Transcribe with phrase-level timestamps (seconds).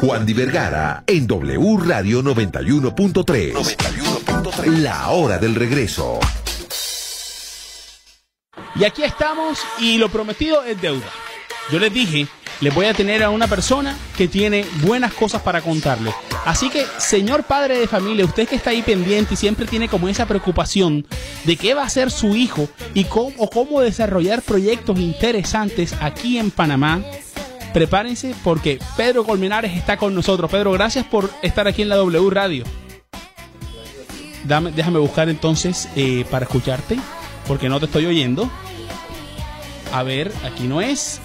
[0.00, 3.52] Juan Di Vergara en W Radio 91.3.
[3.52, 4.66] 91.3.
[4.78, 6.18] La hora del regreso.
[8.74, 11.06] Y aquí estamos y lo prometido es deuda.
[11.70, 12.26] Yo les dije,
[12.62, 16.14] les voy a tener a una persona que tiene buenas cosas para contarles.
[16.46, 20.08] Así que, señor padre de familia, usted que está ahí pendiente y siempre tiene como
[20.08, 21.06] esa preocupación
[21.44, 26.50] de qué va a hacer su hijo y cómo, cómo desarrollar proyectos interesantes aquí en
[26.50, 27.02] Panamá,
[27.72, 30.50] prepárense porque Pedro Colmenares está con nosotros.
[30.50, 32.64] Pedro, gracias por estar aquí en la W Radio.
[34.44, 36.98] Dame, déjame buscar entonces eh, para escucharte,
[37.46, 38.50] porque no te estoy oyendo.
[39.92, 41.20] A ver, aquí no es.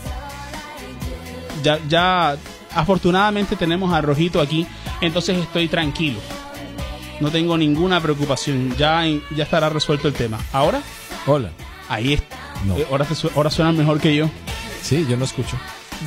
[1.63, 2.37] Ya, ya,
[2.73, 4.67] afortunadamente tenemos a Rojito aquí,
[5.01, 6.19] entonces estoy tranquilo.
[7.19, 8.75] No tengo ninguna preocupación.
[8.77, 9.03] Ya,
[9.35, 10.37] ya estará resuelto el tema.
[10.51, 10.81] ¿Ahora?
[11.25, 11.49] Hola.
[11.87, 12.35] Ahí está.
[12.65, 12.77] No.
[12.77, 14.29] Eh, ahora, te ahora suena mejor que yo.
[14.81, 15.57] Sí, yo no escucho.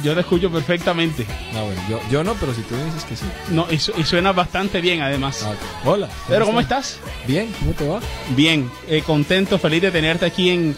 [0.02, 1.26] Yo te escucho perfectamente.
[1.52, 3.24] Bueno, yo, yo no, pero si tú dices que sí.
[3.50, 5.42] No, y, su- y suena bastante bien además.
[5.44, 5.54] Ah.
[5.84, 6.08] Hola.
[6.28, 6.98] Pedro, ¿cómo estás?
[7.26, 8.00] Bien, ¿cómo te va?
[8.36, 10.76] Bien, eh, contento, feliz de tenerte aquí en,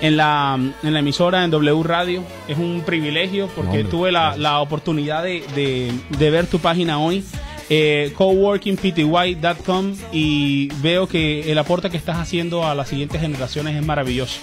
[0.00, 2.22] en, la, en la emisora, en W Radio.
[2.48, 7.24] Es un privilegio porque tuve la, la oportunidad de, de- de ver tu página hoy,
[7.68, 13.84] eh, coworkingpty.com, y veo que el aporte que estás haciendo a las siguientes generaciones es
[13.84, 14.40] maravilloso.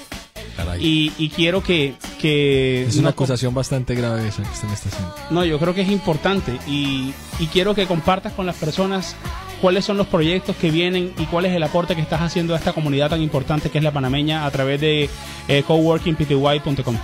[0.55, 0.85] Caray.
[0.85, 1.93] Y, y quiero que...
[2.19, 5.15] que es una no- acusación bastante grave esa que usted me está haciendo.
[5.31, 9.15] No, yo creo que es importante y, y quiero que compartas con las personas
[9.61, 12.57] cuáles son los proyectos que vienen y cuál es el aporte que estás haciendo a
[12.57, 15.09] esta comunidad tan importante que es la panameña a través de
[15.47, 16.97] eh, coworkingpty.com.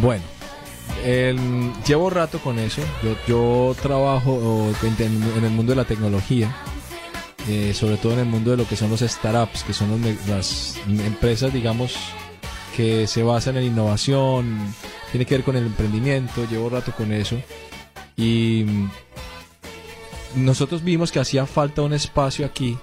[0.00, 0.22] Bueno,
[1.86, 2.80] llevo rato con eso.
[3.02, 5.02] Yo, yo trabajo en,
[5.36, 6.54] en el mundo de la tecnología,
[7.48, 10.28] eh, sobre todo en el mundo de lo que son los startups, que son los
[10.28, 11.94] las empresas, digamos,
[12.76, 14.58] que se basan en innovación,
[15.10, 16.44] tiene que ver con el emprendimiento.
[16.50, 17.36] Llevo rato con eso.
[18.16, 22.78] Y mm, nosotros vimos que hacía falta un espacio aquí.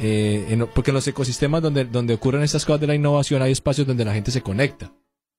[0.00, 3.50] eh, en- porque en los ecosistemas donde, donde ocurren estas cosas de la innovación hay
[3.50, 4.92] espacios donde la gente se conecta.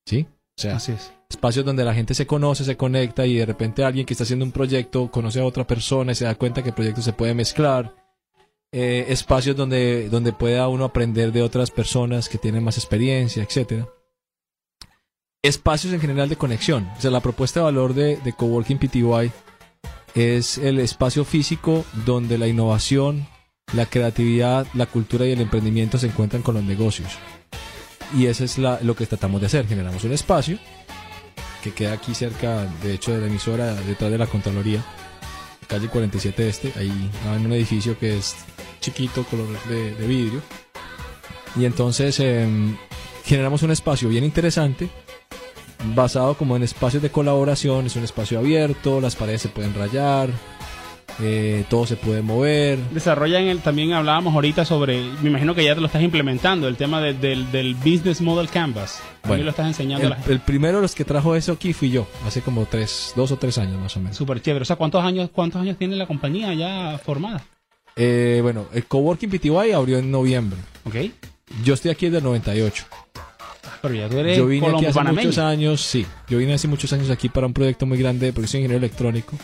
[0.06, 0.28] ¿Sí?
[0.58, 1.14] O sea, Así es.
[1.30, 4.44] espacios donde la gente se conoce, se conecta y de repente alguien que está haciendo
[4.44, 7.34] un proyecto conoce a otra persona y se da cuenta que el proyecto se puede
[7.34, 7.96] mezclar.
[8.72, 13.88] Eh, espacios donde, donde pueda uno aprender de otras personas que tienen más experiencia, etcétera.
[15.42, 16.88] Espacios en general de conexión.
[16.98, 19.32] O sea, la propuesta de valor de, de Coworking PTY
[20.14, 23.26] es el espacio físico donde la innovación,
[23.74, 27.10] la creatividad, la cultura y el emprendimiento se encuentran con los negocios.
[28.16, 29.66] Y eso es la- lo que tratamos de hacer.
[29.68, 30.60] Generamos un espacio
[31.64, 34.84] que queda aquí cerca, de hecho, de la emisora, detrás de la Contraloría,
[35.68, 38.36] calle 47 Este, ahí en un edificio que es
[38.80, 40.42] chiquito, color de, de vidrio.
[41.56, 42.76] Y entonces em,
[43.26, 44.90] generamos un espacio bien interesante,
[45.96, 50.30] basado como en espacios de colaboración, es un espacio abierto, las paredes se pueden rayar,
[51.22, 52.78] eh, todo se puede mover.
[52.92, 56.78] Desarrollan el, también hablábamos ahorita sobre, me imagino que ya te lo estás implementando, el
[56.78, 59.02] tema de- del, del Business Model Canvas.
[59.28, 60.32] Bueno, lo estás enseñando a El, la gente.
[60.32, 63.38] el primero de los que trajo eso aquí fui yo, hace como tres, dos o
[63.38, 64.16] tres años más o menos.
[64.16, 64.62] Súper chévere.
[64.64, 67.44] O sea, ¿cuántos años, ¿cuántos años tiene la compañía ya formada?
[68.02, 70.58] Eh, bueno, el Coworking PTY abrió en noviembre.
[70.86, 70.96] ¿Ok?
[71.66, 72.86] Yo estoy aquí desde el 98.
[73.82, 76.06] Pero ya tú eres Yo vine aquí hace muchos años, sí.
[76.30, 79.38] Yo vine hace muchos años aquí para un proyecto muy grande porque soy ingeniero electrónico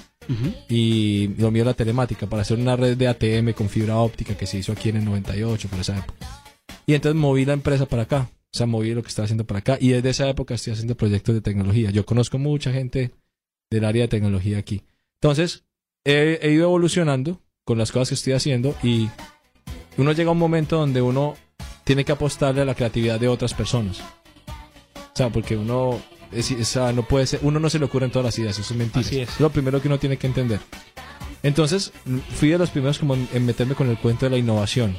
[0.70, 4.36] y lo mío es la telemática para hacer una red de ATM con fibra óptica
[4.36, 6.26] que se hizo aquí en el 98 por esa época.
[6.86, 8.30] Y entonces moví la empresa para acá.
[8.32, 10.96] O sea, moví lo que estaba haciendo para acá y desde esa época estoy haciendo
[10.96, 11.92] proyectos de tecnología.
[11.92, 13.12] Yo conozco mucha gente
[13.70, 14.82] del área de tecnología aquí.
[15.16, 15.66] Entonces,
[16.06, 19.10] he, he ido evolucionando con las cosas que estoy haciendo y
[19.98, 21.36] uno llega a un momento donde uno
[21.84, 24.00] tiene que apostarle a la creatividad de otras personas.
[24.00, 26.00] O sea, porque uno
[26.32, 28.74] es- o sea, no puede ser, uno no se le ocurren todas las ideas, eso
[28.74, 29.06] es mentira.
[29.06, 29.40] Así es.
[29.40, 30.60] lo primero que uno tiene que entender.
[31.44, 31.92] Entonces,
[32.40, 34.98] fui de los primeros como en, en meterme con el cuento de la innovación.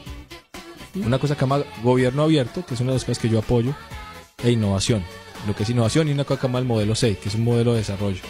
[0.94, 3.74] Una cosa que llama gobierno abierto, que es una de las cosas que yo apoyo,
[4.42, 5.02] e innovación.
[5.46, 7.44] Lo que es innovación y una cosa que llama el modelo 6, que es un
[7.44, 8.20] modelo de desarrollo.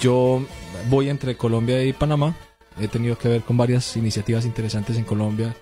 [0.00, 0.44] Yo
[0.88, 2.34] voy entre Colombia y Panamá.
[2.80, 5.56] He tenido que ver con varias iniciativas interesantes en Colombia,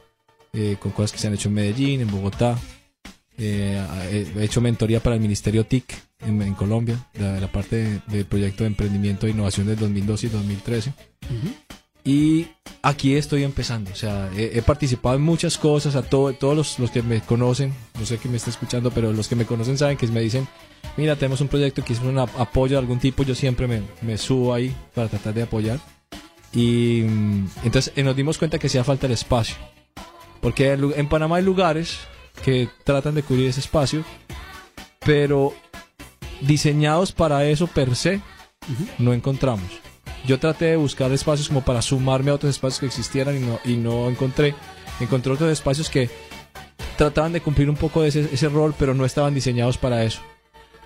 [0.52, 2.58] eh, con cosas que se han hecho en Medellín, en Bogotá.
[3.38, 3.84] Eh,
[4.34, 8.00] he he hecho mentoría para el Ministerio TIC en, en Colombia, la, la parte de-
[8.06, 10.90] del proyecto de emprendimiento e innovación del 2012 y 2013.
[10.90, 11.54] Ujú.
[12.04, 12.46] Y
[12.82, 16.78] aquí estoy empezando, o sea, he, he participado en muchas cosas, a todo, todos los,
[16.78, 19.76] los que me conocen, no sé quién me está escuchando, pero los que me conocen
[19.76, 20.46] saben que me dicen,
[20.96, 23.82] mira, tenemos un proyecto que es un ap- apoyo de algún tipo, yo siempre me,
[24.02, 25.80] me subo ahí para tratar de apoyar.
[26.56, 27.00] Y
[27.64, 29.56] entonces eh, nos dimos cuenta que hacía falta el espacio,
[30.40, 31.98] porque en, Panamá hay lugares
[32.42, 34.02] que tratan de cubrir ese espacio,
[35.00, 35.52] pero
[36.40, 38.22] diseñados para eso per se
[38.98, 39.66] no encontramos.
[40.26, 43.60] yo traté de buscar espacios como para sumarme a otros espacios que existieran y no,
[43.62, 44.54] y no encontré.
[44.98, 46.08] Encontré otros espacios que
[46.96, 50.20] trataban de cumplir un poco de ese, ese rol, pero no estaban diseñados para eso.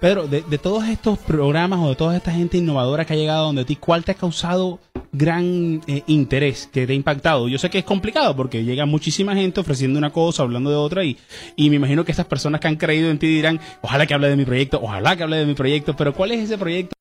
[0.01, 3.47] Pedro, de, de todos estos programas o de toda esta gente innovadora que ha llegado
[3.47, 4.81] donde ti, ¿cuál te ha causado
[5.13, 7.49] gran eh, interés, que te ha impactado?
[7.49, 11.05] Yo sé que es complicado porque llega muchísima gente ofreciendo una cosa, hablando de otra
[11.05, 11.19] y,
[11.57, 14.29] y me imagino que esas personas que han creído en ti dirán, ojalá que hable
[14.29, 16.95] de mi proyecto, ojalá que hable de mi proyecto, pero ¿cuál es ese proyecto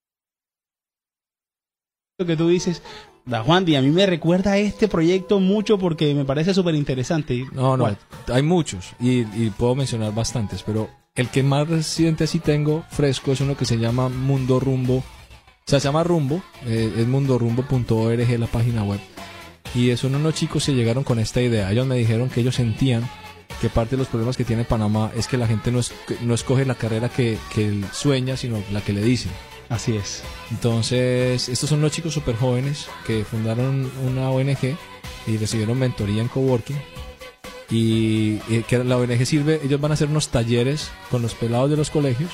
[2.26, 2.82] que tú dices?
[3.26, 6.76] Da Juan, y a mí me recuerda a este proyecto mucho porque me parece súper
[6.76, 7.46] interesante.
[7.52, 7.98] No, no, ¿Cuál?
[8.34, 13.32] hay muchos y, y puedo mencionar bastantes, pero el que más reciente sí tengo fresco
[13.32, 15.04] es uno que se llama Mundo Rumbo.
[15.70, 19.00] Sea, se llama Rumbo, eh, es mundorumbo.org la página web.
[19.76, 21.72] Y son unos chicos que llegaron con esta idea.
[21.72, 23.08] Ellos me dijeron que ellos sentían
[23.62, 26.34] que parte de los problemas que tiene Panamá es que la gente no, es- no
[26.34, 27.38] escoge la carrera que,
[27.94, 29.32] sueña, sino la que le dicen.
[29.70, 30.24] Así es.
[30.50, 34.76] Entonces, estos son unos chicos súper jóvenes que fundaron una ONG
[35.28, 36.78] y recibieron mentoría en coworking.
[37.70, 41.70] Y, y que la ONG sirve, ellos van a hacer unos talleres con los pelados
[41.70, 42.32] de los colegios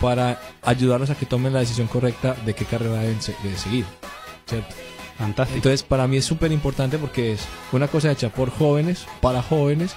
[0.00, 3.84] para ayudarlos a que tomen la decisión correcta de qué carrera deben se- de seguir.
[4.46, 4.74] ¿cierto?
[5.18, 5.56] Fantástico.
[5.56, 7.40] Entonces, para mí es súper importante porque es
[7.72, 9.96] una cosa hecha por jóvenes, para jóvenes,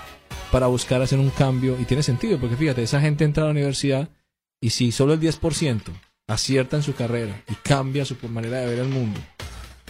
[0.52, 1.78] para buscar hacer un cambio.
[1.80, 4.10] Y tiene sentido, porque fíjate, esa gente entra a la universidad
[4.62, 5.82] y si solo el 10%
[6.28, 9.20] acierta en su carrera y cambia su manera de ver el mundo,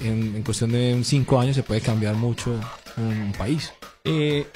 [0.01, 2.59] en, en cuestión de 5 años se puede cambiar mucho
[2.97, 3.71] un país.
[4.05, 4.47] eh,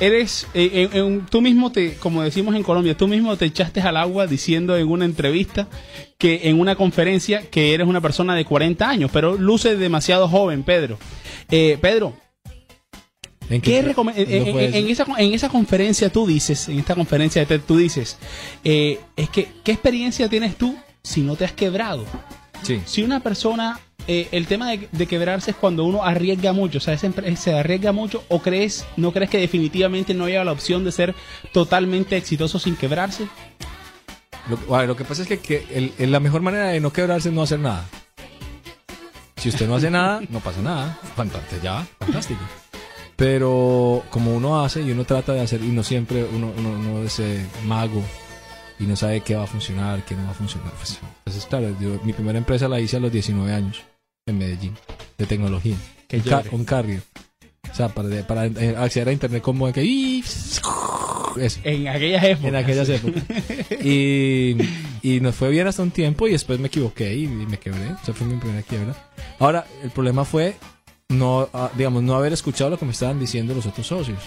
[0.00, 3.80] eres, eh, en- en- tú mismo te, como decimos en Colombia, tú mismo te echaste
[3.80, 5.68] al agua diciendo en una entrevista
[6.18, 10.62] que en una conferencia que eres una persona de 40 años, pero luce demasiado joven,
[10.62, 10.98] Pedro.
[11.50, 12.14] Eh, Pedro,
[13.50, 13.94] ¿En ¿qué qué-
[14.78, 18.18] en, esa, en esa conferencia tú dices, en esta conferencia de TED tú dices,
[18.64, 22.04] eh, es que, ¿qué experiencia tienes tú si no te has quebrado?
[22.62, 22.80] Sí.
[22.84, 26.80] si una persona, eh, el tema de, de quebrarse es cuando uno arriesga mucho, o
[26.80, 30.84] sea, se, se arriesga mucho o crees, no crees que definitivamente no haya la opción
[30.84, 31.14] de ser
[31.52, 33.26] totalmente exitoso sin quebrarse.
[34.48, 36.80] Lo, a ver, lo que pasa es que, que el- el- la mejor manera de
[36.80, 37.84] no quebrarse es no hacer nada.
[39.36, 40.98] Si usted no hace nada, no pasa nada.
[41.14, 42.40] Fantástico, ya, fantástico.
[43.14, 47.02] Pero como uno hace y uno trata de hacer, y no siempre uno, uno, uno
[47.02, 48.02] es eh, mago
[48.78, 50.72] y no sabe qué va a funcionar, qué no va a funcionar.
[50.72, 53.82] Pues, entonces, claro, yo, mi primera empresa la hice a los 19 años
[54.26, 54.74] en Medellín,
[55.16, 55.76] de tecnología.
[56.06, 57.02] Qué un, un carrier.
[57.70, 60.20] O sea, para, para eh, acceder a internet como de que...
[61.38, 62.48] Eso En aquellas épocas.
[62.48, 63.22] en aquellas épocas.
[63.84, 64.56] Y,
[65.02, 67.92] y nos fue bien hasta un tiempo y después me equivoqué y, y me quebré.
[67.92, 68.94] O sea, fue mi primera quiebra.
[69.38, 70.56] Ahora, el problema fue
[71.10, 74.18] no, ah, digamos, no haber escuchado lo que me estaban diciendo los otros socios.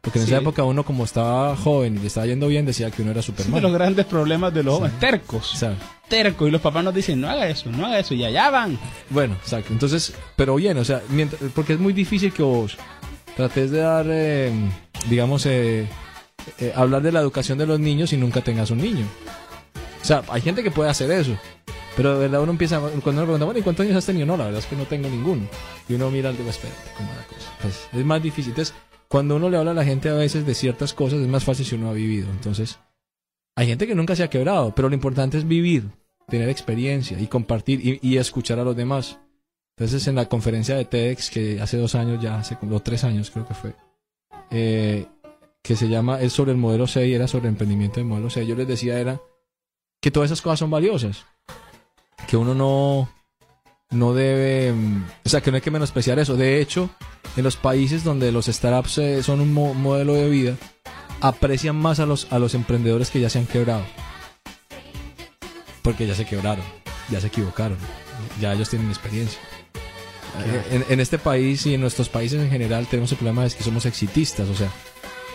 [0.00, 0.32] Porque en Sí.
[0.32, 3.20] esa época uno como estaba joven y le estaba yendo bien decía que uno era
[3.20, 3.62] Es uno de Superman.
[3.62, 5.50] los grandes problemas de los jóvenes, tercos.
[5.50, 5.76] Sea,
[6.08, 6.48] Tercos.
[6.48, 8.78] Y los papás nos dicen, no haga eso, no haga eso, y allá van.
[9.10, 9.72] bueno, exacto.
[9.72, 12.76] Entonces, pero bien, o sea, mientras- porque es muy difícil que vos
[13.36, 14.50] trates de dar, eh,
[15.08, 15.86] digamos, eh,
[16.58, 19.06] eh, hablar de la educación de los niños y nunca tengas un niño.
[20.02, 21.36] O sea, hay gente que puede hacer eso.
[21.96, 24.24] Pero de verdad uno empieza, cuando uno pregunta, bueno, ¿y cuántos años has tenido?
[24.26, 25.42] No, la verdad es que no tengo ninguno.
[25.88, 27.50] Y uno mira y digo, espérate, ¿cómo es la cosa?
[27.62, 28.50] Pues, es más difícil.
[28.50, 28.74] Entonces,
[29.10, 31.66] cuando uno le habla a la gente a veces de ciertas cosas, es más fácil
[31.66, 32.30] si uno ha vivido.
[32.30, 32.78] Entonces,
[33.56, 35.90] hay gente que nunca se ha quebrado, pero lo importante es vivir,
[36.28, 39.18] tener experiencia y compartir y, escuchar a los demás.
[39.76, 43.32] Entonces, en la conferencia de TEDx, que hace dos años ya, hace como tres años
[43.32, 43.74] creo que fue,
[44.52, 45.06] eh,
[45.60, 48.54] que se llama, es sobre el modelo 6, era sobre emprendimiento del modelo 6, yo
[48.54, 49.20] les decía era
[50.00, 51.26] que todas esas cosas son valiosas.
[52.28, 53.10] Que uno no,
[53.90, 56.36] no debe, mm, o sea, que no hay que menospreciar eso.
[56.36, 56.90] De hecho,
[57.36, 60.56] en los países donde los startups eh, son un mo- modelo de vida,
[61.20, 63.82] aprecian más a los, a los emprendedores que ya se han quebrado.
[65.82, 66.64] Porque ya se quebraron,
[67.10, 67.78] ya se equivocaron,
[68.40, 69.38] ya ellos tienen experiencia.
[70.44, 73.50] Eh, En, en este país y en nuestros países en general tenemos el problema de
[73.50, 74.70] que somos exitistas, o sea,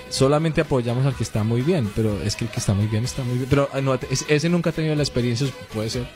[0.10, 3.04] solamente apoyamos al que está muy bien, pero es que el que está muy bien
[3.04, 3.48] está muy bien.
[3.50, 6.08] Pero ah, no, es- ese nunca ha tenido la experiencia, puede ser,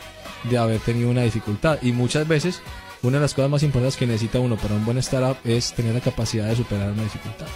[0.50, 1.79] de haber tenido una dificultad.
[1.81, 2.62] Y muchas veces,
[3.01, 5.93] una de las cosas más importantes que necesita uno para un buen startup es tener
[5.93, 7.48] la capacidad de superar una dificultad.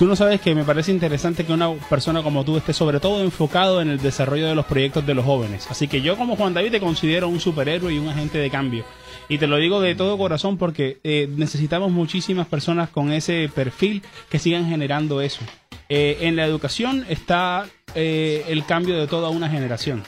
[0.00, 3.20] Tú no sabes que me parece interesante que una persona como tú esté sobre todo
[3.22, 5.70] enfocado en el desarrollo de los proyectos de los jóvenes.
[5.70, 8.86] Así que yo como Juan David te considero un superhéroe y un agente de cambio.
[9.28, 14.02] Y te lo digo de todo corazón porque eh, necesitamos muchísimas personas con ese perfil
[14.30, 15.42] que sigan generando eso.
[15.90, 20.02] Eh, en la educación está eh, el cambio de toda una generación.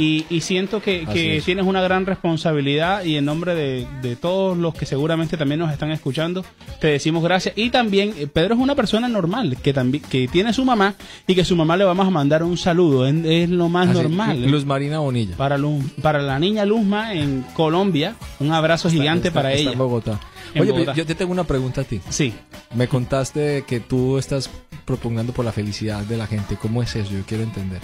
[0.00, 4.72] Y, y siento que, tienes una gran responsabilidad y en nombre de, de todos los
[4.72, 6.44] que seguramente también nos están escuchando,
[6.80, 7.58] te decimos gracias.
[7.58, 10.94] Y también, eh, Pedro es una persona normal, que también que tiene su mamá
[11.26, 13.08] y que su mamá le vamos a mandar un saludo.
[13.08, 14.40] Es, es lo más Así, normal.
[14.48, 15.36] Luz Marina Bonilla.
[15.36, 19.72] Para, Luz- para la niña Luzma en Colombia, un abrazo gigante Está- para está ella.
[19.72, 20.20] en Bogotá.
[20.54, 20.94] En Oye, Bogotá.
[20.94, 22.00] yo te tengo una pregunta a ti.
[22.08, 22.32] Sí.
[22.72, 24.48] Me contaste que tú estás
[24.84, 26.56] propugnando por la felicidad de la gente.
[26.56, 27.10] ¿Cómo es eso?
[27.10, 27.80] Yo quiero entender.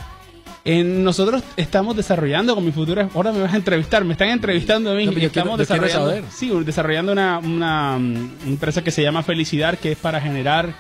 [0.65, 3.09] En- nosotros estamos desarrollando con mi futura.
[3.15, 5.05] Ahora me vas a entrevistar, me están entrevistando a mí.
[5.07, 9.93] No, estamos quiero- desarrollando, sí, desarrollando una, una, mm, empresa que se llama Felicidad, que
[9.93, 10.75] es para generar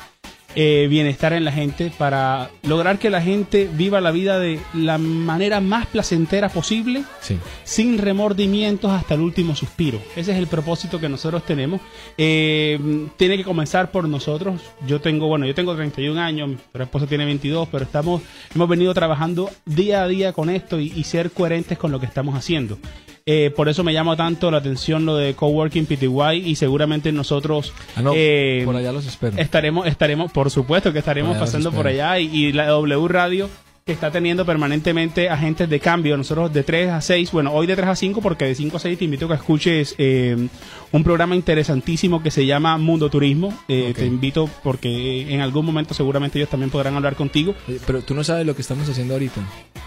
[0.56, 4.98] eh, bienestar en la gente, para lograr que la gente viva la vida de la
[4.98, 7.36] manera más placentera posible Sí.
[7.64, 9.98] sin remordimientos hasta el último suspiro.
[10.16, 11.80] Ese es el propósito que nosotros tenemos.
[12.18, 12.78] Eh,
[13.16, 14.60] tiene que comenzar por nosotros.
[14.86, 18.22] Yo tengo, bueno, yo tengo 31 años, mi esposa tiene 22, pero estamos,
[18.54, 22.06] hemos venido trabajando día a día con esto y, y ser coherentes con lo que
[22.06, 22.78] estamos haciendo.
[23.26, 27.72] Eh, por eso me llama tanto la atención lo de Coworking PTY y seguramente nosotros
[27.96, 29.38] Ah, no, eh, por allá los espero.
[29.38, 33.48] estaremos, estaremos, por supuesto que estaremos Por pasando por allá y, y la W Radio
[33.86, 36.16] que está teniendo permanentemente agentes de cambio.
[36.16, 38.80] Nosotros de 3 a 6, bueno, hoy de 3 a 5 porque de 5 a
[38.80, 40.48] 6 te invito a que escuches eh,
[40.90, 43.52] un programa interesantísimo que se llama Mundo Turismo.
[43.68, 43.92] Eh.
[43.94, 47.54] Te invito porque en algún momento seguramente ellos también podrán hablar contigo.
[47.86, 49.42] Pero tú no sabes lo que estamos haciendo ahorita.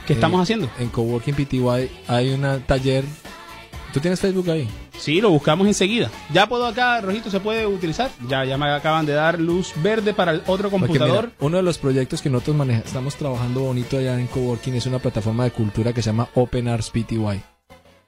[0.06, 0.70] ¿Qué Eh, estamos haciendo?
[0.77, 3.04] En Coworking PTY hay un taller.
[3.98, 4.70] ¿Tú tienes Facebook ahí?
[4.96, 6.12] Sí, lo buscamos enseguida.
[6.32, 8.12] Ya puedo acá, Rojito, se puede utilizar.
[8.30, 11.25] Ya, ya me acaban de dar luz verde para el otro computador.
[11.25, 14.86] mira, uno de los proyectos que nosotros maneja- estamos trabajando bonito allá en Coworking es
[14.86, 17.42] una plataforma de cultura que se llama Open Arts PTY.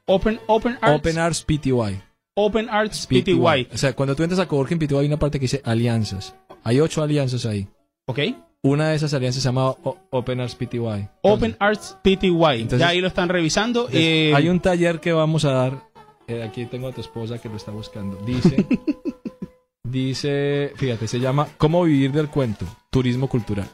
[0.05, 0.99] Open, Open Arts.
[0.99, 2.01] Open Arts PTY.
[2.35, 3.67] Open Arts PTY.
[3.73, 6.35] O sea, cuando tú entras a Coworking PTY hay una parte que dice alianzas.
[6.63, 7.67] Hay ocho alianzas ahí.
[8.05, 8.19] ¿Ok?
[8.61, 9.73] Una de esas alianzas se llama
[10.09, 11.07] Open Arts PTY.
[11.21, 12.61] Open Arts PTY.
[12.61, 13.81] Entonces- ya ahí lo están revisando.
[13.87, 15.83] Entonces, Eh, hay un taller que vamos a dar.
[16.27, 18.17] eh, aquí tengo a tu esposa que lo está buscando.
[18.25, 18.65] Dice,
[19.83, 22.65] dice, fíjate, se llama ¿Cómo vivir del cuento?
[22.89, 23.67] Turismo cultural.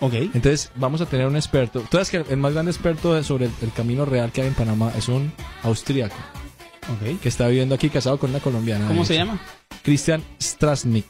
[0.00, 0.14] Ok.
[0.14, 1.80] Entonces vamos a tener un experto.
[1.80, 4.54] Tú sabes que el más grande experto sobre el, el camino real que hay en
[4.54, 5.30] Panamá es un
[5.62, 6.16] austríaco
[6.88, 7.20] ok.
[7.20, 8.88] que está viviendo aquí casado con una colombiana.
[8.88, 9.38] ¿Cómo se llama?
[9.82, 11.06] Christian Strasnik.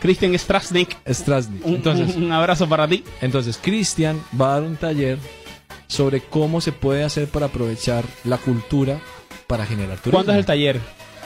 [0.00, 0.96] Christian Strasnik.
[1.08, 1.64] Strasnik.
[1.66, 3.02] Un, Entonces, un- abrazo para ti.
[3.20, 5.18] Entonces, Cristian va a dar un taller
[5.88, 8.98] sobre cómo se puede hacer para aprovechar la cultura
[9.46, 10.12] para generar turismo.
[10.18, 10.80] ¿Cuándo es el taller,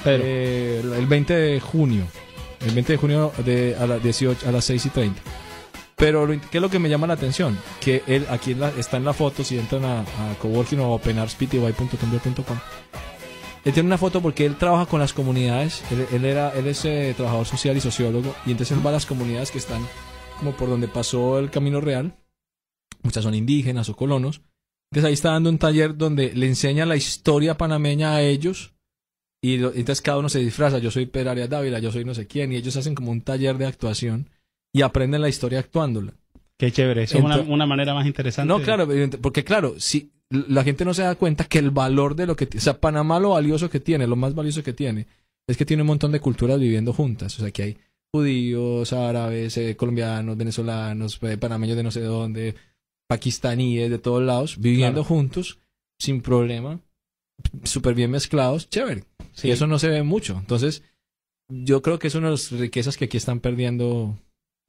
[0.05, 0.23] Pedro?
[0.27, 2.05] Eh, el 20 de junio.
[2.67, 5.21] El 20 de junio de, a, las 18, a las 6 y 30.
[5.97, 7.59] Pero, lo ¿qué es lo que me llama la atención?
[7.81, 10.05] Que él, aquí en la- está en la foto, si entran a, a
[10.41, 12.59] coworking o openarspty.tumblr.com.
[13.65, 15.83] Él tiene una foto porque él trabaja con las comunidades.
[15.91, 18.35] Él, él era, él es eh, trabajador social y sociólogo.
[18.47, 19.83] Y entonces él va a las comunidades que están
[20.39, 22.15] como por donde pasó el Camino Real.
[23.03, 24.41] Muchas son indígenas o colonos.
[24.91, 28.73] Entonces ahí está dando un taller donde le enseña la historia panameña a ellos.
[29.43, 30.79] Y lo- entonces cada uno se disfraza.
[30.79, 32.53] Yo soy Pedro Arias Dávila, yo soy no sé quién.
[32.53, 34.31] Y ellos hacen como un taller de actuación
[34.73, 36.15] y aprenden la historia actuándola.
[36.59, 37.05] Qué chévere.
[37.05, 38.49] Eso es una, una manera más interesante.
[38.49, 38.87] No, claro,
[39.23, 42.49] porque claro, si la gente no se da cuenta que el valor de lo que...
[42.57, 45.07] O sea, Panamá lo valioso que tiene, lo más valioso que tiene,
[45.49, 47.37] es que tiene un montón de culturas viviendo juntas.
[47.39, 47.77] O sea, que hay
[48.13, 52.55] judíos, árabes, eh, colombianos, venezolanos, eh, panameños de no sé dónde,
[53.09, 55.15] pakistaníes de todos lados, viviendo Claro.
[55.15, 55.59] juntos,
[55.99, 56.81] sin problema,
[57.65, 59.05] súper bien mezclados, chévere.
[59.33, 59.49] Sí.
[59.49, 60.37] Y eso no se ve mucho.
[60.39, 60.83] Entonces,
[61.49, 64.17] yo creo que es una de las riquezas que aquí están perdiendo,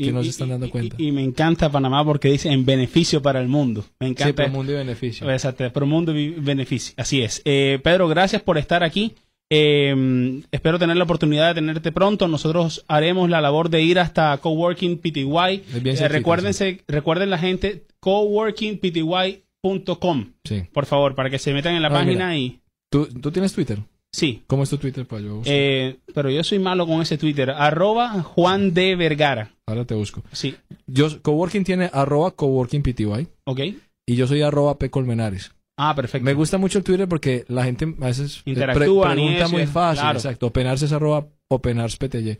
[0.05, 0.95] que no se están dando y- cuenta.
[0.99, 3.83] Y, me encanta Panamá porque dice en beneficio para el mundo.
[3.99, 4.43] Me Sí, encanta.
[4.43, 5.29] por mundo y beneficio.
[5.31, 6.93] Exacto, pro mundo y beneficio.
[6.97, 7.41] Así es.
[7.45, 9.13] Eh, Pedro, gracias por estar aquí.
[9.53, 12.29] Eh, espero tener la oportunidad de tenerte pronto.
[12.29, 15.63] Nosotros haremos la labor de ir hasta Coworking PTY.
[15.83, 20.63] Eh, recuérdense, recuerden la gente, coworkingpty.com, Sí.
[20.73, 23.79] por favor, para que se metan en la Ah, página y ¿Tú, ¿Tú tienes Twitter?
[24.13, 24.43] Sí.
[24.47, 25.41] ¿Cómo es tu Twitter para yo?
[25.45, 27.49] Eh, pero yo soy malo con ese Twitter.
[27.51, 29.51] Arroba Juan de Vergara.
[29.67, 30.23] Ahora te busco.
[30.31, 30.55] Sí.
[30.87, 33.05] Yo, Coworking tiene arroba coworkingpty
[33.45, 33.59] Ok.
[34.07, 35.53] y yo soy arroba p colmenares.
[35.77, 36.25] Ah, perfecto.
[36.25, 40.01] Me gusta mucho el Twitter porque la gente a veces Interactúan pregunta eso, muy fácil.
[40.01, 40.19] claro.
[40.19, 40.47] Exacto.
[40.47, 42.37] Openarse es arroba openarspty.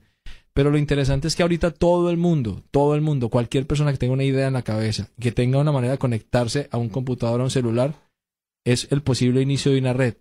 [0.54, 3.98] Pero lo interesante es que ahorita todo el mundo, todo el mundo, cualquier persona que
[3.98, 7.40] tenga una idea en la cabeza, que tenga una manera de conectarse a un computador
[7.40, 7.94] o a un celular,
[8.66, 10.16] es el posible inicio de una red.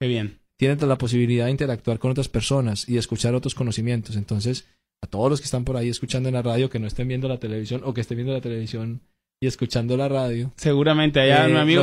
[0.00, 0.39] Qué bien.
[0.60, 4.14] Tienen la posibilidad de interactuar con otras personas y de escuchar otros conocimientos.
[4.14, 4.66] Entonces,
[5.02, 7.28] a todos los que están por ahí escuchando en la radio, que no estén viendo
[7.28, 9.00] la televisión o que estén viendo la televisión
[9.42, 10.52] y escuchando la radio.
[10.56, 11.82] Seguramente allá Eh, mi amigo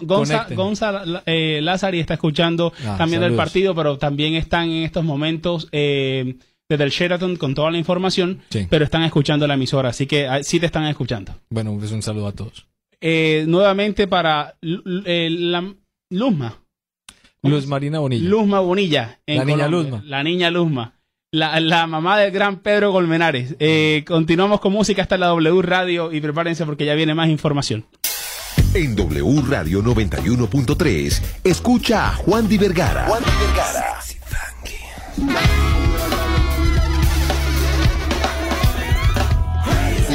[0.00, 0.46] Gonza-.
[0.54, 3.44] Gonza eh, Lázari está escuchando Ah, también del saludos.
[3.44, 6.36] partido, pero también están en estos momentos eh,
[6.66, 8.66] desde el Sheraton con toda la información, Sí.
[8.70, 11.34] pero están escuchando la emisora, así que ah, sí te están escuchando.
[11.50, 12.66] Bueno, pues un saludo a todos.
[13.02, 15.74] eh, nuevamente para la
[16.10, 16.56] Luzma.
[17.42, 18.28] Luz Marina Bonilla.
[18.28, 19.20] Luzma Bonilla.
[19.26, 19.90] en La niña Colombia.
[19.92, 20.04] Luzma.
[20.08, 20.94] La niña Luzma.
[21.30, 23.54] La, la mamá del gran Pedro Colmenares.
[23.60, 27.84] Eh, continuamos con música hasta la W Radio y prepárense porque ya viene más información.
[28.74, 33.06] En W Radio 91.3, escucha a Juan Di Vergara.
[33.06, 33.98] Juan Di Vergara.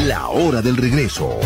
[0.05, 1.39] La hora del regreso.